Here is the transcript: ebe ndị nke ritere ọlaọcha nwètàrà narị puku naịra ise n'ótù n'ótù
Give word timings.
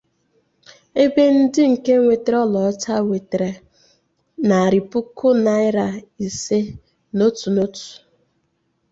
ebe 1.03 1.23
ndị 1.37 1.63
nke 1.73 1.93
ritere 2.05 2.37
ọlaọcha 2.45 2.93
nwètàrà 3.05 3.49
narị 4.47 4.79
puku 4.91 5.27
naịra 5.45 5.85
ise 6.25 6.59
n'ótù 7.15 7.47
n'ótù 7.55 7.85